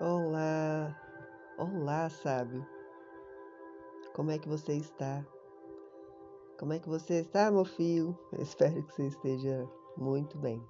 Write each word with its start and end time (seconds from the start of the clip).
Olá, 0.00 0.96
olá, 1.58 2.08
sábio. 2.08 2.64
Como 4.14 4.30
é 4.30 4.38
que 4.38 4.48
você 4.48 4.74
está? 4.74 5.26
Como 6.56 6.72
é 6.72 6.78
que 6.78 6.88
você 6.88 7.14
está, 7.14 7.50
meu 7.50 7.64
filho? 7.64 8.16
Espero 8.38 8.80
que 8.84 8.94
você 8.94 9.08
esteja 9.08 9.68
muito 9.96 10.38
bem. 10.38 10.64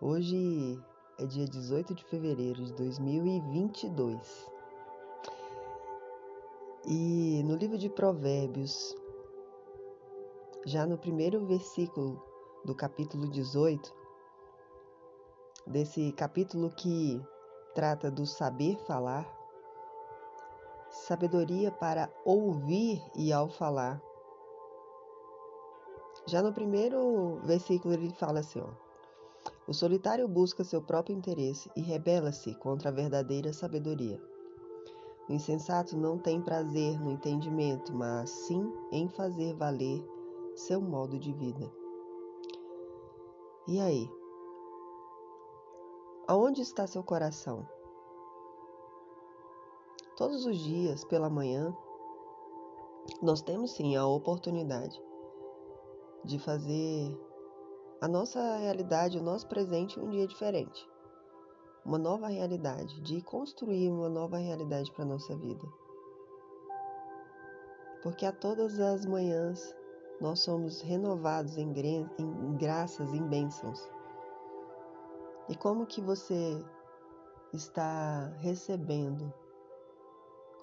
Hoje 0.00 0.82
é 1.18 1.26
dia 1.26 1.44
18 1.44 1.94
de 1.94 2.04
fevereiro 2.06 2.64
de 2.64 2.72
2022. 2.72 4.50
E 6.86 7.42
no 7.44 7.54
livro 7.54 7.76
de 7.76 7.90
Provérbios, 7.90 8.96
já 10.64 10.86
no 10.86 10.96
primeiro 10.96 11.44
versículo 11.44 12.18
do 12.64 12.74
capítulo 12.74 13.28
18, 13.28 13.94
desse 15.66 16.12
capítulo 16.12 16.70
que 16.70 17.20
trata 17.74 18.10
do 18.10 18.24
saber 18.24 18.76
falar, 18.86 19.26
sabedoria 20.88 21.70
para 21.70 22.10
ouvir 22.24 23.02
e 23.14 23.32
ao 23.32 23.48
falar. 23.48 24.00
Já 26.26 26.42
no 26.42 26.52
primeiro 26.52 27.40
versículo 27.44 27.94
ele 27.94 28.10
fala 28.14 28.40
assim: 28.40 28.60
ó, 28.60 28.86
o 29.68 29.74
solitário 29.74 30.26
busca 30.26 30.64
seu 30.64 30.80
próprio 30.80 31.16
interesse 31.16 31.70
e 31.76 31.80
rebela-se 31.80 32.54
contra 32.54 32.88
a 32.88 32.92
verdadeira 32.92 33.52
sabedoria. 33.52 34.20
O 35.28 35.32
insensato 35.32 35.96
não 35.96 36.18
tem 36.18 36.40
prazer 36.40 37.00
no 37.00 37.10
entendimento, 37.10 37.92
mas 37.92 38.30
sim 38.30 38.72
em 38.92 39.08
fazer 39.08 39.54
valer 39.54 40.04
seu 40.54 40.80
modo 40.80 41.18
de 41.18 41.32
vida. 41.32 41.70
E 43.66 43.80
aí? 43.80 44.08
Aonde 46.28 46.60
está 46.60 46.88
seu 46.88 47.04
coração? 47.04 47.64
Todos 50.16 50.44
os 50.44 50.58
dias, 50.58 51.04
pela 51.04 51.30
manhã, 51.30 51.72
nós 53.22 53.40
temos 53.40 53.70
sim 53.76 53.94
a 53.94 54.04
oportunidade 54.04 55.00
de 56.24 56.36
fazer 56.40 57.16
a 58.00 58.08
nossa 58.08 58.56
realidade, 58.56 59.18
o 59.18 59.22
nosso 59.22 59.46
presente 59.46 60.00
um 60.00 60.10
dia 60.10 60.26
diferente. 60.26 60.84
Uma 61.84 61.96
nova 61.96 62.26
realidade, 62.26 63.00
de 63.02 63.22
construir 63.22 63.88
uma 63.88 64.08
nova 64.08 64.36
realidade 64.36 64.90
para 64.90 65.04
a 65.04 65.08
nossa 65.08 65.36
vida. 65.36 65.64
Porque 68.02 68.26
a 68.26 68.32
todas 68.32 68.80
as 68.80 69.06
manhãs 69.06 69.72
nós 70.20 70.40
somos 70.40 70.80
renovados 70.80 71.56
em, 71.56 71.72
graças, 72.58 73.12
em 73.12 73.22
bênçãos. 73.28 73.95
E 75.48 75.54
como 75.54 75.86
que 75.86 76.00
você 76.00 76.64
está 77.52 78.26
recebendo? 78.38 79.32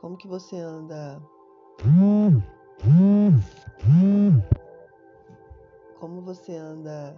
Como 0.02 0.18
que 0.18 0.28
você 0.28 0.58
anda? 0.58 1.22
Como 6.00 6.22
você 6.22 6.54
anda 6.58 7.16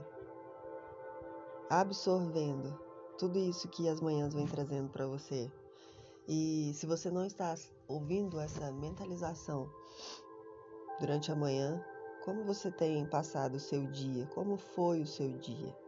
absorvendo 1.68 2.80
tudo 3.18 3.40
isso 3.40 3.68
que 3.70 3.90
as 3.90 4.00
manhãs 4.00 4.36
vêm 4.36 4.46
trazendo 4.46 4.90
para 4.90 5.08
você? 5.08 5.52
E 6.28 6.72
se 6.76 6.86
você 6.86 7.10
não 7.10 7.26
está 7.26 7.56
ouvindo 7.88 8.40
essa 8.40 8.72
mentalização 8.72 9.68
durante 11.00 11.32
a 11.32 11.36
manhã, 11.36 11.84
como 12.24 12.44
você 12.44 12.72
tem 12.72 13.08
passado 13.08 13.56
o 13.56 13.60
seu 13.60 13.88
dia? 13.88 14.28
Como 14.36 14.56
foi 14.56 15.02
o 15.02 15.08
seu 15.08 15.32
dia? 15.40 15.85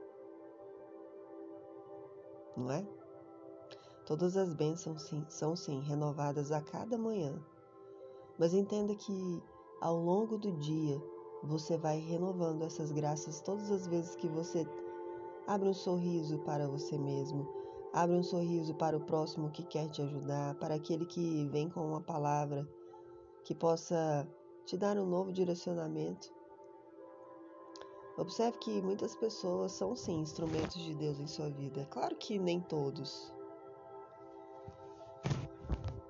Não 2.57 2.71
é? 2.71 2.85
Todas 4.05 4.35
as 4.35 4.53
bênçãos 4.53 5.03
sim, 5.03 5.25
são 5.29 5.55
sim 5.55 5.79
renovadas 5.81 6.51
a 6.51 6.61
cada 6.61 6.97
manhã. 6.97 7.33
Mas 8.39 8.53
entenda 8.53 8.95
que 8.95 9.43
ao 9.81 9.97
longo 9.97 10.37
do 10.37 10.51
dia 10.53 11.01
você 11.43 11.77
vai 11.77 11.99
renovando 11.99 12.63
essas 12.63 12.91
graças 12.91 13.41
todas 13.41 13.69
as 13.69 13.85
vezes 13.85 14.15
que 14.15 14.27
você 14.27 14.65
abre 15.45 15.69
um 15.69 15.73
sorriso 15.73 16.39
para 16.39 16.67
você 16.67 16.97
mesmo, 16.97 17.47
abre 17.93 18.15
um 18.15 18.23
sorriso 18.23 18.73
para 18.75 18.97
o 18.97 19.01
próximo 19.01 19.51
que 19.51 19.63
quer 19.63 19.89
te 19.89 20.01
ajudar, 20.01 20.55
para 20.55 20.75
aquele 20.75 21.05
que 21.05 21.45
vem 21.47 21.69
com 21.69 21.81
uma 21.81 22.01
palavra 22.01 22.67
que 23.43 23.55
possa 23.55 24.27
te 24.65 24.77
dar 24.77 24.97
um 24.97 25.05
novo 25.05 25.31
direcionamento. 25.31 26.36
Observe 28.17 28.57
que 28.57 28.81
muitas 28.81 29.15
pessoas 29.15 29.73
são 29.73 29.95
sim 29.95 30.21
instrumentos 30.21 30.81
de 30.81 30.95
Deus 30.95 31.19
em 31.19 31.27
sua 31.27 31.51
vida. 31.51 31.85
Claro 31.91 32.15
que 32.15 32.39
nem 32.39 32.59
todos. 32.59 33.31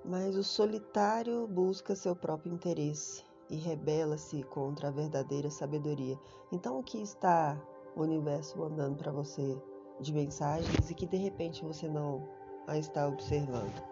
Mas 0.06 0.38
o 0.38 0.44
solitário 0.44 1.46
busca 1.48 1.96
seu 1.96 2.16
próprio 2.16 2.54
interesse 2.54 3.26
e 3.50 3.58
rebela-se 3.58 4.42
contra 4.44 4.88
a 4.88 4.92
verdadeira 4.92 5.50
sabedoria. 5.50 6.18
Então, 6.50 6.80
o 6.80 6.84
que 6.84 7.02
está 7.02 7.62
o 7.94 8.04
universo 8.04 8.58
mandando 8.58 8.96
para 8.96 9.12
você 9.12 9.62
de 10.00 10.14
mensagens 10.14 10.90
e 10.90 10.94
que 10.94 11.06
de 11.06 11.18
repente 11.18 11.66
você 11.66 11.90
não 11.90 12.26
a 12.68 12.78
está 12.78 13.06
observando? 13.06 13.84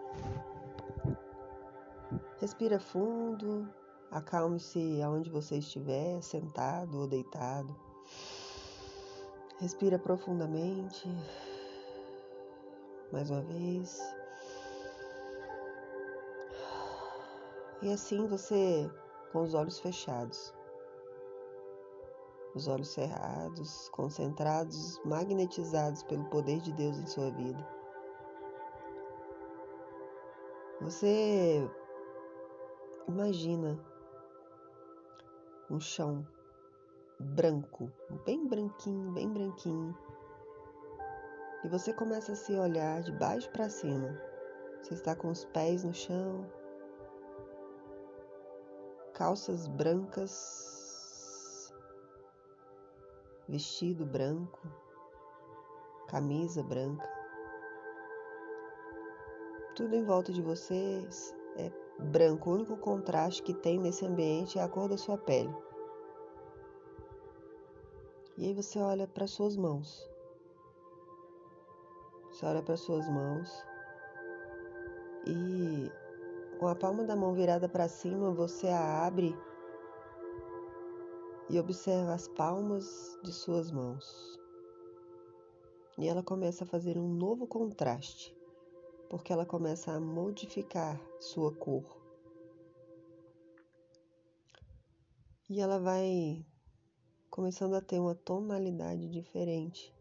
Respira 2.38 2.80
fundo, 2.80 3.68
acalme-se 4.10 5.02
aonde 5.02 5.28
você 5.28 5.58
estiver, 5.58 6.22
sentado 6.22 6.98
ou 6.98 7.06
deitado. 7.06 7.76
Respira 9.60 9.98
profundamente. 9.98 11.08
Mais 13.12 13.30
uma 13.30 13.42
vez. 13.42 14.00
E 17.82 17.92
assim 17.92 18.26
você, 18.26 18.90
com 19.32 19.42
os 19.42 19.54
olhos 19.54 19.78
fechados, 19.78 20.52
os 22.54 22.68
olhos 22.68 22.88
cerrados, 22.88 23.88
concentrados, 23.90 24.98
magnetizados 25.04 26.02
pelo 26.02 26.24
poder 26.24 26.60
de 26.60 26.72
Deus 26.72 26.98
em 26.98 27.06
sua 27.06 27.30
vida. 27.30 27.76
Você 30.80 31.70
imagina 33.06 33.78
um 35.70 35.78
chão 35.78 36.26
branco, 37.18 37.90
bem 38.24 38.46
branquinho, 38.46 39.12
bem 39.12 39.28
branquinho. 39.28 39.96
E 41.64 41.68
você 41.68 41.92
começa 41.92 42.32
a 42.32 42.36
se 42.36 42.54
olhar 42.54 43.02
de 43.02 43.12
baixo 43.12 43.50
para 43.50 43.68
cima. 43.68 44.16
Você 44.82 44.94
está 44.94 45.16
com 45.16 45.28
os 45.28 45.44
pés 45.46 45.82
no 45.82 45.92
chão, 45.92 46.46
calças 49.14 49.66
brancas, 49.66 51.72
vestido 53.48 54.04
branco, 54.04 54.60
camisa 56.08 56.62
branca. 56.62 57.08
Tudo 59.74 59.94
em 59.94 60.04
volta 60.04 60.32
de 60.32 60.40
vocês 60.40 61.34
é 61.56 61.70
branco. 61.98 62.50
O 62.50 62.54
único 62.54 62.76
contraste 62.76 63.42
que 63.42 63.54
tem 63.54 63.78
nesse 63.78 64.06
ambiente 64.06 64.58
é 64.58 64.62
a 64.62 64.68
cor 64.68 64.88
da 64.88 64.96
sua 64.96 65.18
pele. 65.18 65.54
E 68.36 68.46
aí 68.46 68.54
você 68.54 68.78
olha 68.78 69.06
para 69.06 69.26
suas 69.26 69.56
mãos. 69.56 70.06
Você 72.30 72.44
olha 72.44 72.62
para 72.62 72.76
suas 72.76 73.08
mãos 73.08 73.50
e 75.26 75.90
com 76.58 76.68
a 76.68 76.74
palma 76.74 77.02
da 77.04 77.16
mão 77.16 77.34
virada 77.34 77.68
para 77.68 77.88
cima, 77.88 78.30
você 78.30 78.68
a 78.68 79.06
abre 79.06 79.34
e 81.48 81.58
observa 81.58 82.12
as 82.14 82.28
palmas 82.28 83.18
de 83.22 83.32
suas 83.32 83.70
mãos. 83.70 84.38
E 85.98 86.06
ela 86.06 86.22
começa 86.22 86.64
a 86.64 86.66
fazer 86.66 86.98
um 86.98 87.08
novo 87.08 87.46
contraste, 87.46 88.36
porque 89.08 89.32
ela 89.32 89.46
começa 89.46 89.92
a 89.92 90.00
modificar 90.00 91.00
sua 91.18 91.54
cor. 91.54 91.84
E 95.48 95.60
ela 95.60 95.78
vai 95.78 96.44
começando 97.36 97.74
a 97.74 97.82
ter 97.82 98.00
uma 98.00 98.14
tonalidade 98.14 99.10
diferente. 99.10 99.94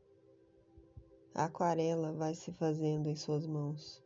A 1.33 1.43
aquarela 1.43 2.13
vai 2.13 2.33
se 2.33 2.49
fazendo 2.53 3.09
em 3.09 3.15
suas 3.17 3.45
mãos. 3.45 4.01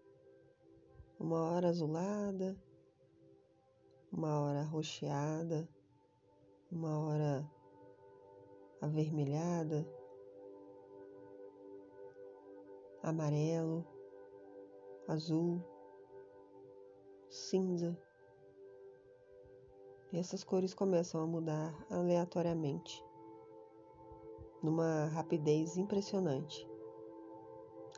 Uma 1.19 1.51
hora 1.51 1.67
azulada, 1.67 2.59
uma 4.11 4.41
hora 4.41 4.63
roxeada, 4.63 5.69
uma 6.71 6.97
hora 6.97 7.47
avermelhada, 8.81 9.87
amarelo, 13.03 13.85
azul, 15.07 15.63
cinza. 17.29 17.95
E 20.11 20.17
essas 20.17 20.43
cores 20.43 20.73
começam 20.73 21.21
a 21.21 21.27
mudar 21.27 21.85
aleatoriamente 21.91 23.07
numa 24.61 25.05
rapidez 25.07 25.77
impressionante. 25.77 26.67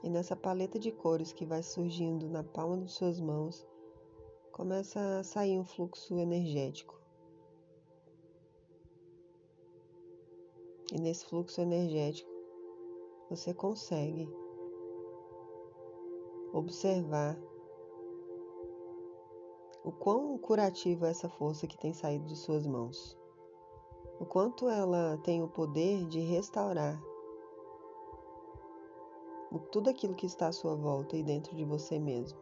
E 0.04 0.10
nessa 0.10 0.36
paleta 0.36 0.80
de 0.80 0.92
cores 0.92 1.32
que 1.32 1.46
vai 1.46 1.62
surgindo 1.62 2.28
na 2.30 2.44
palma 2.44 2.78
de 2.78 2.92
suas 2.92 3.20
mãos, 3.20 3.68
começa 4.52 5.20
a 5.20 5.24
sair 5.24 5.60
um 5.60 5.66
fluxo 5.66 6.18
energético. 6.18 7.00
E 10.92 11.00
nesse 11.00 11.26
fluxo 11.26 11.62
energético, 11.62 12.30
você 13.30 13.54
consegue 13.54 14.28
observar 16.52 17.40
o 19.84 19.92
quão 19.92 20.38
curativo 20.38 21.06
é 21.06 21.10
essa 21.10 21.30
força 21.30 21.66
que 21.66 21.78
tem 21.78 21.94
saído 21.94 22.26
de 22.26 22.36
suas 22.36 22.68
mãos. 22.68 23.18
O 24.22 24.26
quanto 24.26 24.70
ela 24.70 25.18
tem 25.24 25.42
o 25.42 25.48
poder 25.48 26.06
de 26.06 26.20
restaurar 26.20 27.02
tudo 29.72 29.90
aquilo 29.90 30.14
que 30.14 30.28
está 30.28 30.46
à 30.46 30.52
sua 30.52 30.76
volta 30.76 31.18
e 31.18 31.24
dentro 31.24 31.56
de 31.56 31.66
você 31.66 31.98
mesmo. 31.98 32.40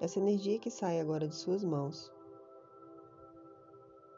Essa 0.00 0.18
energia 0.18 0.58
que 0.58 0.70
sai 0.70 0.98
agora 0.98 1.28
de 1.28 1.36
suas 1.36 1.62
mãos, 1.62 2.10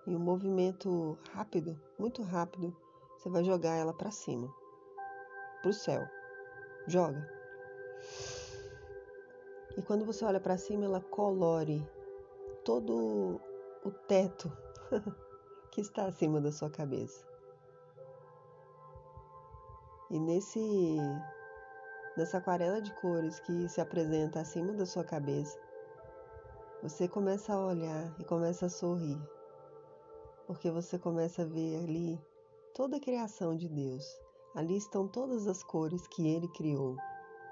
em 0.06 0.14
um 0.14 0.20
movimento 0.20 1.18
rápido, 1.32 1.76
muito 1.98 2.22
rápido, 2.22 2.72
você 3.18 3.28
vai 3.28 3.42
jogar 3.42 3.74
ela 3.74 3.92
para 3.92 4.12
cima, 4.12 4.48
para 5.62 5.70
o 5.70 5.74
céu. 5.74 6.06
Joga. 6.86 7.28
E 9.76 9.82
quando 9.82 10.04
você 10.04 10.24
olha 10.24 10.38
para 10.38 10.56
cima, 10.56 10.84
ela 10.84 11.00
colore 11.00 11.84
todo 12.64 13.40
o 13.84 13.90
teto 14.06 14.48
que 15.74 15.80
está 15.80 16.06
acima 16.06 16.40
da 16.40 16.52
sua 16.52 16.70
cabeça. 16.70 17.26
E 20.08 20.18
nesse 20.20 20.96
nessa 22.16 22.38
aquarela 22.38 22.80
de 22.80 22.92
cores 22.94 23.40
que 23.40 23.68
se 23.68 23.80
apresenta 23.80 24.40
acima 24.40 24.72
da 24.72 24.86
sua 24.86 25.02
cabeça, 25.02 25.58
você 26.80 27.08
começa 27.08 27.52
a 27.52 27.58
olhar 27.58 28.14
e 28.20 28.24
começa 28.24 28.66
a 28.66 28.68
sorrir, 28.68 29.20
porque 30.46 30.70
você 30.70 30.96
começa 30.96 31.42
a 31.42 31.46
ver 31.46 31.82
ali 31.82 32.20
toda 32.72 32.98
a 32.98 33.00
criação 33.00 33.56
de 33.56 33.68
Deus. 33.68 34.04
Ali 34.54 34.76
estão 34.76 35.08
todas 35.08 35.48
as 35.48 35.64
cores 35.64 36.06
que 36.06 36.28
Ele 36.28 36.46
criou 36.46 36.96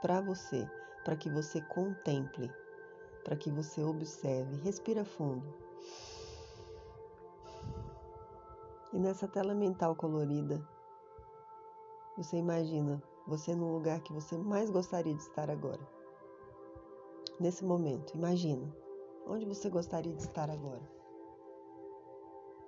para 0.01 0.21
você, 0.21 0.65
para 1.05 1.17
que 1.17 1.29
você 1.29 1.61
contemple, 1.63 2.49
para 3.25 3.35
que 3.35 3.51
você 3.51 3.83
observe. 3.83 4.55
Respira 4.63 5.05
fundo. 5.05 5.72
E 8.93 8.99
nessa 8.99 9.27
tela 9.27 9.55
mental 9.55 9.97
colorida, 9.97 10.63
você 12.17 12.37
imagina 12.37 13.03
você 13.27 13.55
no 13.55 13.73
lugar 13.73 14.01
que 14.01 14.13
você 14.13 14.37
mais 14.37 14.71
gostaria 14.71 15.15
de 15.15 15.23
estar 15.23 15.49
agora. 15.49 15.81
Nesse 17.41 17.65
momento, 17.65 18.15
imagina 18.15 18.71
onde 19.27 19.47
você 19.47 19.71
gostaria 19.71 20.13
de 20.13 20.23
estar 20.23 20.51
agora. 20.51 20.83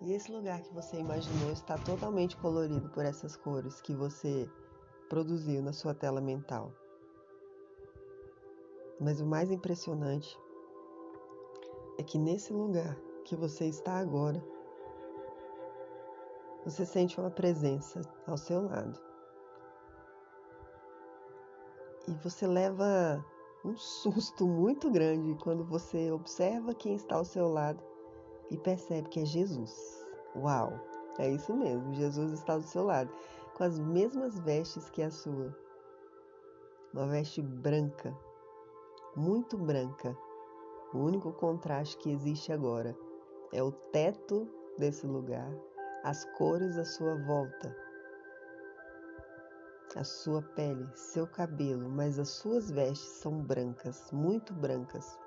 E 0.01 0.13
esse 0.13 0.33
lugar 0.33 0.63
que 0.63 0.73
você 0.73 0.99
imaginou 0.99 1.51
está 1.53 1.77
totalmente 1.79 2.37
colorido 2.37 2.89
por 2.91 3.05
essas 3.05 3.37
cores 3.37 3.81
que 3.81 3.95
você 3.95 4.49
produziu 5.09 5.63
na 5.63 5.73
sua 5.73 5.95
tela 5.95 6.21
mental. 6.21 6.73
Mas 9.01 9.21
o 9.21 9.27
mais 9.27 9.51
impressionante 9.51 10.39
é 11.99 12.03
que 12.03 12.19
nesse 12.19 12.53
lugar 12.53 12.97
que 13.25 13.37
você 13.37 13.67
está 13.67 13.99
agora, 13.99 14.43
você 16.65 16.87
sente 16.87 17.21
uma 17.21 17.31
presença 17.31 18.01
ao 18.27 18.37
seu 18.37 18.63
lado 18.63 18.99
e 22.09 22.13
você 22.23 22.47
leva 22.47 23.25
um 23.65 23.77
susto 23.77 24.47
muito 24.47 24.91
grande 24.91 25.35
quando 25.43 25.65
você 25.65 26.11
observa 26.11 26.75
quem 26.75 26.95
está 26.95 27.17
ao 27.17 27.25
seu 27.25 27.49
lado 27.49 27.83
e 28.51 28.59
percebe 28.59 29.09
que 29.09 29.21
é 29.21 29.25
Jesus. 29.25 30.05
Uau! 30.37 30.73
É 31.19 31.31
isso 31.31 31.55
mesmo, 31.55 31.95
Jesus 31.95 32.33
está 32.33 32.57
do 32.57 32.65
seu 32.65 32.85
lado, 32.85 33.11
com 33.55 33.63
as 33.63 33.79
mesmas 33.79 34.39
vestes 34.41 34.91
que 34.91 35.01
a 35.01 35.11
sua. 35.11 35.57
Uma 36.93 37.07
veste 37.07 37.41
branca, 37.41 38.17
muito 39.17 39.57
branca. 39.57 40.17
O 40.93 40.99
único 40.99 41.33
contraste 41.33 41.97
que 41.99 42.11
existe 42.11 42.53
agora 42.53 42.97
é 43.53 43.63
o 43.63 43.71
teto 43.71 44.49
desse 44.77 45.07
lugar, 45.07 45.51
as 46.05 46.25
cores 46.37 46.79
à 46.79 46.85
sua 46.85 47.17
volta 47.17 47.85
a 49.97 50.03
sua 50.03 50.43
pele, 50.43 50.89
seu 50.95 51.27
cabelo, 51.27 51.89
mas 51.89 52.19
as 52.19 52.29
suas 52.29 52.71
vestes 52.71 53.09
são 53.21 53.41
brancas, 53.43 54.11
muito 54.11 54.53
brancas. 54.53 55.19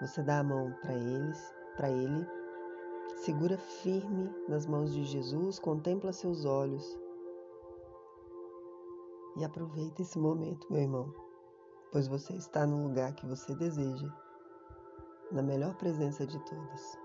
Você 0.00 0.22
dá 0.22 0.40
a 0.40 0.42
mão 0.42 0.72
para 0.82 0.92
eles, 0.92 1.54
para 1.76 1.88
ele, 1.88 2.26
segura 3.18 3.56
firme 3.56 4.28
nas 4.48 4.66
mãos 4.66 4.92
de 4.92 5.04
Jesus, 5.04 5.60
contempla 5.60 6.12
seus 6.12 6.44
olhos 6.44 6.98
e 9.36 9.44
aproveita 9.44 10.02
esse 10.02 10.18
momento, 10.18 10.66
meu 10.70 10.82
irmão, 10.82 11.14
pois 11.92 12.08
você 12.08 12.34
está 12.34 12.66
no 12.66 12.88
lugar 12.88 13.14
que 13.14 13.24
você 13.24 13.54
deseja, 13.54 14.12
na 15.30 15.42
melhor 15.42 15.76
presença 15.76 16.26
de 16.26 16.38
todas. 16.44 17.01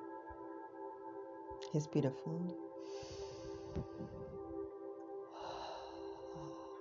Respira 1.74 2.12
fundo. 2.12 2.56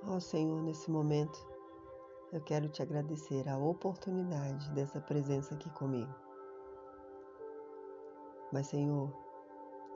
Ó 0.08 0.17
oh, 0.17 0.20
Senhor, 0.20 0.62
nesse 0.62 0.90
momento, 0.90 1.44
eu 2.32 2.40
quero 2.40 2.69
te 2.69 2.81
agradecer 2.81 3.49
a 3.49 3.58
oportunidade 3.58 4.70
dessa 4.70 5.00
presença 5.00 5.55
aqui 5.55 5.69
comigo. 5.70 6.14
Mas, 8.52 8.69
Senhor, 8.69 9.12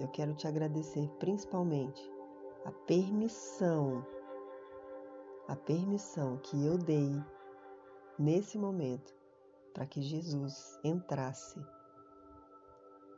eu 0.00 0.08
quero 0.08 0.34
te 0.34 0.48
agradecer 0.48 1.08
principalmente 1.20 2.02
a 2.64 2.72
permissão, 2.72 4.04
a 5.46 5.54
permissão 5.54 6.38
que 6.38 6.66
eu 6.66 6.76
dei 6.76 7.12
nesse 8.18 8.58
momento 8.58 9.14
para 9.72 9.86
que 9.86 10.02
Jesus 10.02 10.78
entrasse 10.82 11.60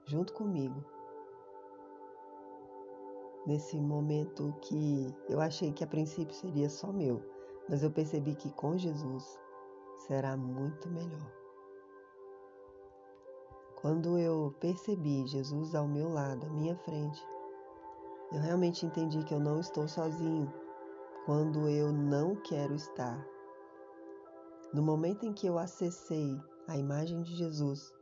junto 0.05 0.33
comigo 0.35 0.85
nesse 3.47 3.81
momento 3.81 4.55
que 4.61 5.15
eu 5.29 5.41
achei 5.41 5.73
que 5.73 5.83
a 5.83 5.87
princípio 5.87 6.35
seria 6.35 6.69
só 6.69 6.93
meu, 6.93 7.23
mas 7.69 7.83
eu 7.83 7.91
percebi 7.91 8.35
que 8.35 8.51
com 8.53 8.77
Jesus 8.77 9.39
será 10.07 10.37
muito 10.37 10.89
melhor. 10.91 11.33
Quando 13.81 14.17
eu 14.17 14.55
percebi 14.61 15.27
Jesus 15.27 15.75
ao 15.75 15.89
meu 15.89 16.09
lado, 16.09 16.47
à 16.47 16.51
minha 16.51 16.77
frente, 16.77 17.21
eu 18.33 18.41
realmente 18.41 18.87
entendi 18.87 19.25
que 19.25 19.35
eu 19.35 19.41
não 19.41 19.59
estou 19.59 19.89
sozinho 19.89 20.53
quando 21.27 21.69
eu 21.69 21.93
não 21.93 22.37
quero 22.37 22.75
estar. 22.75 23.27
No 24.73 24.83
momento 24.83 25.27
em 25.27 25.33
que 25.33 25.47
eu 25.47 25.59
acessei 25.59 26.41
a 26.69 26.77
imagem 26.77 27.23
de 27.23 27.35
Jesus, 27.35 27.93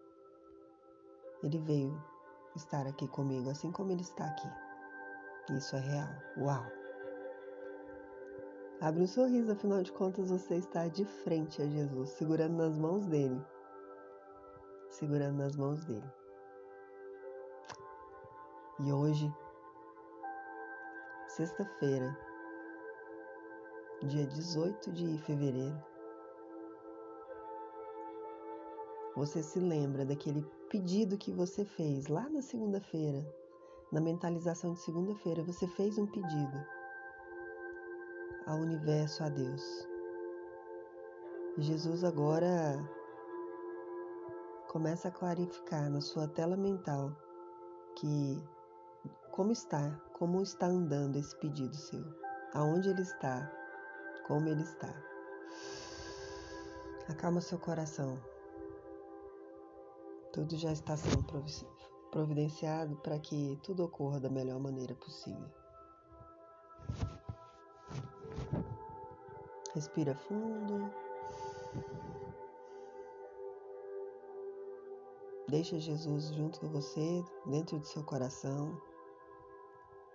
ele 1.42 1.58
veio 1.58 2.00
estar 2.54 2.86
aqui 2.86 3.08
comigo, 3.08 3.50
assim 3.50 3.72
como 3.72 3.90
ele 3.90 4.02
está 4.02 4.26
aqui. 4.26 4.69
Isso 5.56 5.74
é 5.74 5.80
real. 5.80 6.08
Uau! 6.36 6.64
Abre 8.80 9.02
um 9.02 9.06
sorriso, 9.06 9.50
afinal 9.50 9.82
de 9.82 9.90
contas 9.92 10.30
você 10.30 10.54
está 10.54 10.86
de 10.86 11.04
frente 11.04 11.60
a 11.60 11.66
Jesus, 11.66 12.10
segurando 12.10 12.56
nas 12.56 12.78
mãos 12.78 13.06
dele. 13.06 13.44
Segurando 14.90 15.38
nas 15.38 15.56
mãos 15.56 15.84
dele. 15.84 16.08
E 18.78 18.92
hoje, 18.92 19.30
sexta-feira, 21.28 22.16
dia 24.04 24.26
18 24.26 24.92
de 24.92 25.18
fevereiro, 25.18 25.84
você 29.16 29.42
se 29.42 29.58
lembra 29.58 30.06
daquele 30.06 30.42
pedido 30.70 31.18
que 31.18 31.32
você 31.32 31.64
fez 31.64 32.06
lá 32.06 32.28
na 32.30 32.40
segunda-feira 32.40 33.39
na 33.92 34.00
mentalização 34.00 34.72
de 34.72 34.80
segunda-feira, 34.80 35.42
você 35.42 35.66
fez 35.66 35.98
um 35.98 36.06
pedido 36.06 36.64
ao 38.46 38.58
universo, 38.58 39.22
a 39.24 39.28
Deus. 39.28 39.88
Jesus 41.58 42.04
agora 42.04 42.78
começa 44.68 45.08
a 45.08 45.10
clarificar 45.10 45.90
na 45.90 46.00
sua 46.00 46.28
tela 46.28 46.56
mental 46.56 47.10
que 47.96 48.42
como 49.32 49.50
está, 49.50 50.00
como 50.12 50.42
está 50.42 50.66
andando 50.66 51.16
esse 51.16 51.36
pedido 51.36 51.74
seu, 51.74 52.04
aonde 52.54 52.88
ele 52.88 53.02
está, 53.02 53.50
como 54.26 54.48
ele 54.48 54.62
está. 54.62 54.94
Acalma 57.08 57.40
seu 57.40 57.58
coração. 57.58 58.16
Tudo 60.32 60.56
já 60.56 60.72
está 60.72 60.96
sendo 60.96 61.24
providenciado 62.10 62.96
para 62.96 63.18
que 63.18 63.58
tudo 63.62 63.84
ocorra 63.84 64.20
da 64.20 64.28
melhor 64.28 64.58
maneira 64.58 64.94
possível. 64.94 65.48
Respira 69.74 70.14
fundo. 70.14 70.90
Deixa 75.48 75.78
Jesus 75.78 76.34
junto 76.34 76.60
com 76.60 76.68
você, 76.68 77.24
dentro 77.46 77.78
do 77.78 77.86
seu 77.86 78.04
coração. 78.04 78.80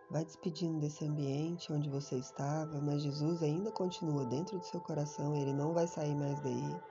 Vai 0.10 0.24
despedindo 0.24 0.80
desse 0.80 1.04
ambiente 1.06 1.74
onde 1.74 1.90
você 1.90 2.18
estava, 2.18 2.80
mas 2.80 3.02
Jesus 3.02 3.42
ainda 3.42 3.72
continua 3.72 4.26
dentro 4.26 4.58
do 4.58 4.66
seu 4.66 4.80
coração, 4.80 5.36
ele 5.36 5.52
não 5.52 5.74
vai 5.74 5.88
sair 5.88 6.16
mais 6.16 6.40
daí. 6.42 6.82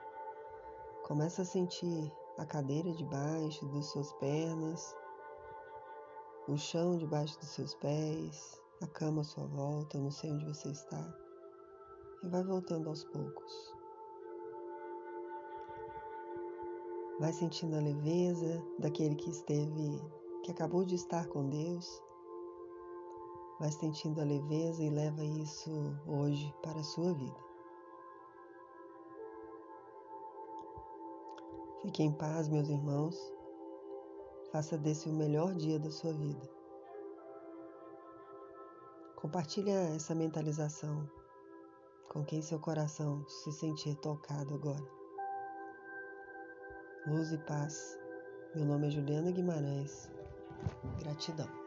Começa 1.03 1.43
a 1.43 1.45
sentir 1.45 2.11
a 2.37 2.45
cadeira 2.45 2.91
debaixo 2.91 3.65
das 3.67 3.85
suas 3.87 4.11
pernas, 4.13 4.95
o 6.47 6.57
chão 6.57 6.97
debaixo 6.97 7.39
dos 7.39 7.49
seus 7.49 7.73
pés, 7.75 8.61
a 8.81 8.87
cama 8.87 9.21
à 9.21 9.23
sua 9.23 9.47
volta, 9.47 9.97
não 9.97 10.11
sei 10.11 10.31
onde 10.31 10.45
você 10.45 10.69
está. 10.69 11.17
E 12.23 12.27
vai 12.27 12.43
voltando 12.43 12.89
aos 12.89 13.03
poucos. 13.05 13.73
Vai 17.19 17.31
sentindo 17.31 17.77
a 17.77 17.79
leveza 17.79 18.61
daquele 18.79 19.15
que 19.15 19.29
esteve, 19.29 20.01
que 20.43 20.51
acabou 20.51 20.83
de 20.83 20.95
estar 20.95 21.27
com 21.27 21.47
Deus. 21.49 22.03
Vai 23.59 23.71
sentindo 23.71 24.19
a 24.19 24.25
leveza 24.25 24.83
e 24.83 24.89
leva 24.89 25.23
isso 25.23 25.71
hoje 26.05 26.53
para 26.61 26.79
a 26.79 26.83
sua 26.83 27.13
vida. 27.13 27.54
Fique 31.85 32.01
em 32.01 32.11
paz, 32.11 32.49
meus 32.49 32.67
irmãos. 32.67 33.15
Faça 34.51 34.75
desse 34.75 35.07
o 35.07 35.13
melhor 35.13 35.53
dia 35.53 35.77
da 35.77 35.91
sua 35.91 36.11
vida. 36.13 36.49
Compartilhe 39.15 39.69
essa 39.69 40.15
mentalização 40.15 41.07
com 42.09 42.25
quem 42.25 42.41
seu 42.41 42.59
coração 42.59 43.23
se 43.27 43.51
sentir 43.51 43.93
tocado 43.97 44.55
agora. 44.55 44.83
Luz 47.05 47.31
e 47.31 47.37
paz. 47.37 47.99
Meu 48.55 48.65
nome 48.65 48.87
é 48.87 48.89
Juliana 48.89 49.29
Guimarães. 49.29 50.09
Gratidão. 50.97 51.64